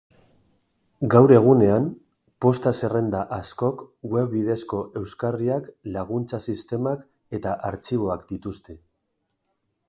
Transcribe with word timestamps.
Gaur 1.13 1.33
egunean, 1.39 1.83
posta-zerrenda 2.45 3.21
askok 3.37 3.83
web 4.15 4.33
bidezko 4.37 4.79
euskarriak, 5.03 5.69
laguntza-sistemak 5.99 7.05
eta 7.41 7.55
artxiboak 7.71 8.27
dituzte. 8.35 8.77